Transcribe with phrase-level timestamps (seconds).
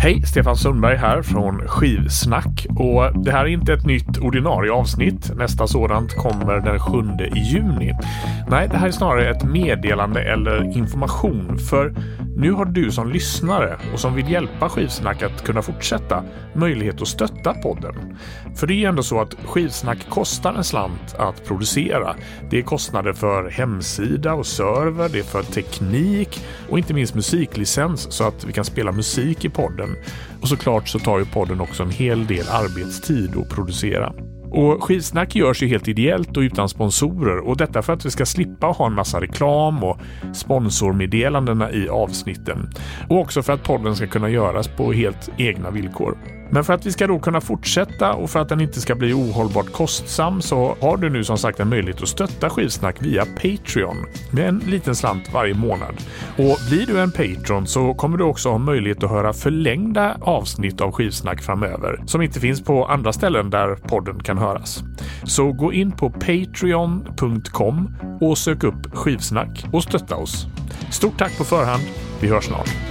[0.00, 5.30] Hej, Stefan Sundberg här från Skivsnack och det här är inte ett nytt ordinarie avsnitt.
[5.36, 6.98] Nästa sådant kommer den 7
[7.34, 7.92] juni.
[8.50, 11.94] Nej, det här är snarare ett meddelande eller information för
[12.38, 16.24] nu har du som lyssnare och som vill hjälpa Skivsnack att kunna fortsätta
[16.54, 17.94] möjlighet att stötta podden.
[18.54, 22.14] För det är ju ändå så att Skivsnack kostar en slant att producera.
[22.50, 28.12] Det är kostnader för hemsida och server, det är för teknik och inte minst musiklicens
[28.12, 29.96] så att vi kan spela musik i podden.
[30.40, 34.12] Och såklart så tar ju podden också en hel del arbetstid att producera.
[34.50, 38.26] Och Skivsnack görs ju helt ideellt och utan sponsorer och detta för att vi ska
[38.26, 39.98] slippa ha en massa reklam och
[40.34, 42.70] sponsormeddelandena i avsnitten.
[43.08, 46.37] Och också för att podden ska kunna göras på helt egna villkor.
[46.50, 49.12] Men för att vi ska då kunna fortsätta och för att den inte ska bli
[49.12, 53.96] ohållbart kostsam så har du nu som sagt en möjlighet att stötta Skivsnack via Patreon
[54.30, 55.94] med en liten slant varje månad.
[56.36, 60.80] Och blir du en Patreon så kommer du också ha möjlighet att höra förlängda avsnitt
[60.80, 64.82] av Skivsnack framöver som inte finns på andra ställen där podden kan höras.
[65.24, 70.46] Så gå in på patreon.com och sök upp Skivsnack och stötta oss.
[70.90, 71.82] Stort tack på förhand.
[72.20, 72.87] Vi hörs snart.